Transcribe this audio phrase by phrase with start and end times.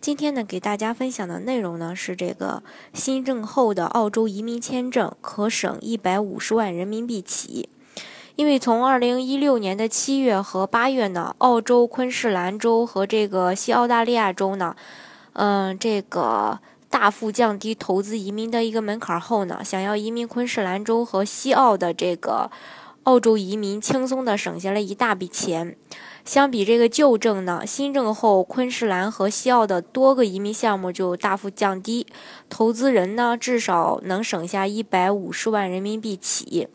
[0.00, 7.68] 今天呢，给大家分享的内容呢是这个新政后的澳洲移民签证可省一百五十万人民币起。
[8.36, 14.76] 因为从二零一六年的七月和八月呢，澳洲昆士兰州和这个西澳大利亚州呢，
[15.32, 16.60] 嗯，这个
[16.90, 22.50] 大幅降低投资移民的一个门槛后呢，想要移民昆士兰州和西澳的这个
[23.06, 25.76] 澳洲移民轻松的省下了一大笔钱。
[26.24, 32.04] 相比这个旧政呢，新政后昆士兰和西澳的多个移民项目就大幅降低，
[32.50, 36.66] 投资人呢至少能省下一百五十万人民币起。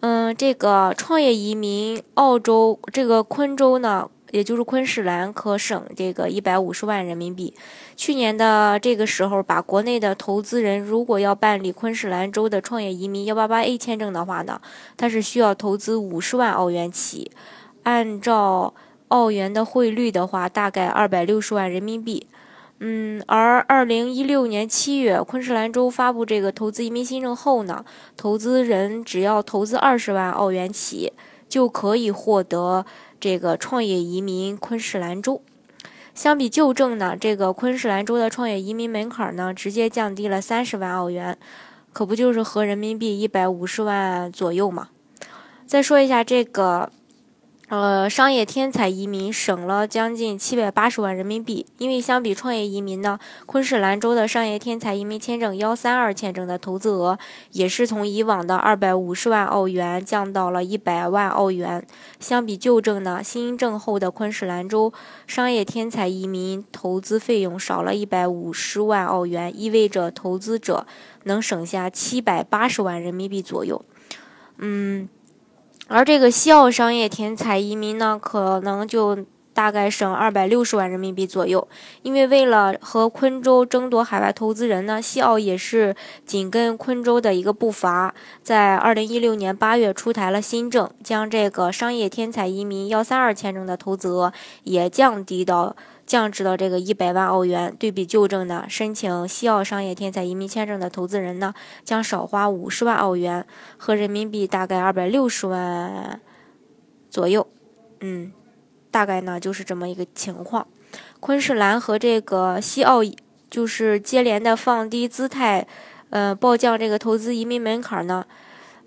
[0.00, 7.54] 嗯，这个创业移民澳洲这个昆州呢，也就是昆士兰可省这个一百五十万人民币。
[7.96, 14.60] 去年的这个时候，把国内的投资人如果要办理昆士兰州的创业移民幺八八 A 签证的话呢，
[14.96, 17.30] 他是需要投资五十万澳元起。
[17.82, 18.74] 按照
[19.08, 22.26] 澳元的汇率的话，大概二百六十万人民币。
[22.82, 27.84] 嗯，而二零一六年七月，昆士兰州发布这个投资移民新政后呢，
[28.16, 31.12] 投资人只要投资二十万澳元起，
[31.46, 32.86] 就可以获得
[33.20, 35.42] 这个创业移民昆士兰州。
[36.14, 41.38] 相比旧政呢，这个昆士兰州的创业移民门槛呢，直接降低了三十万澳元，
[41.92, 44.88] 可不就是合人民币一百五十万左右嘛？
[45.66, 46.90] 再说一下这个。
[47.70, 57.16] 呃，商业天才移民省了将近七百八十万人民币，因为相比创业移民呢，昆士兰州的商业天才移民签证幺三二签证的投资额
[57.52, 61.86] 也是从以往的二百五十万澳元降到了一百万澳元。
[62.18, 64.92] 相比旧证呢，新政后的昆士兰州
[65.28, 70.84] 商业天才移民投资费用少了一百五十万澳元，意味着投资者
[71.22, 73.80] 能省下七百八十万人民币左右。
[74.58, 75.08] 嗯。
[75.92, 79.18] 而这个西澳商业天才移民呢，可能就
[79.52, 81.66] 大概省二百六十万人民币左右。
[82.02, 95.74] 因为为了和昆州争夺海外投资人呢，西澳也是紧跟昆州的一个步伐，在二零一六年八月出台了新政，将这个商业天才移民幺三二签证的投资额也降低到。
[96.10, 101.54] 降至到这个一百万澳元，对比旧证呢，申请西澳商业天才移民签证的投资人呢，
[101.84, 106.20] 将少花五十万澳元，和人民币大概二百六十万
[107.08, 107.46] 左右。
[108.00, 108.32] 嗯，
[108.90, 110.66] 大概呢就是这么一个情况。
[111.20, 113.02] 昆士兰和这个西澳
[113.48, 115.64] 就是接连的放低姿态，
[116.08, 118.26] 呃，暴降这个投资移民门槛呢，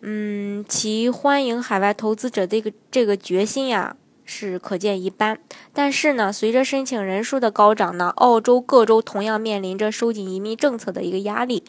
[0.01, 3.95] 嗯，其欢迎海外投资者这个这个决心呀。
[4.25, 5.39] 是可见一斑，
[5.73, 11.63] 但是呢，随着申请人数的高涨呢，澳洲各州同样面临着收紧移民政策的一个压力，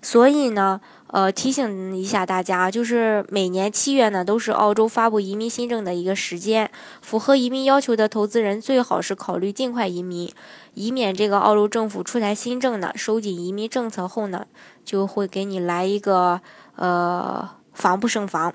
[0.00, 6.70] 所以呢，呃，提醒一下大家，就是每年七月呢，都是澳洲发布移民新政的一个时间，
[7.02, 10.30] 符合移民要求的投资人最好是考虑尽快移民，
[10.74, 14.46] 以免这个澳洲政府出台新政呢，收紧移民政策后呢，
[14.84, 16.40] 就会给你来一个
[16.76, 18.54] 呃防不胜防。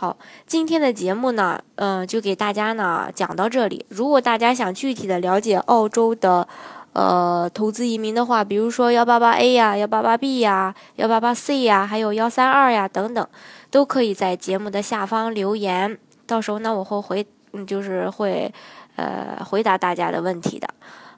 [0.00, 0.16] 好，
[0.46, 3.84] 今天的节目呢，嗯，就给大家呢讲到这里。
[3.90, 6.48] 如果大家想具体的了解澳洲的，
[6.94, 13.28] 呃，投资移民的话，比如说幺八八 A 呀、幺八八 B 呀、幺八八 C 呀，还有幺三二呀等等，
[13.70, 15.98] 都可以在节目的下方留言。
[16.26, 18.50] 到时候呢，我会回，嗯，就是会，
[18.96, 20.66] 呃，回答大家的问题的。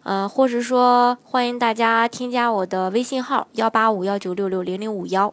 [0.02, 5.32] 嗯，或者说欢迎大家添加我的微信号幺八五幺九六六零零五幺。